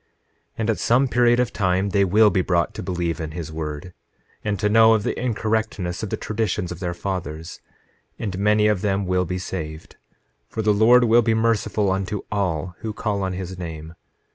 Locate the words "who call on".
12.79-13.33